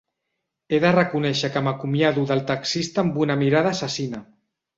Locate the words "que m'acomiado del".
1.57-2.41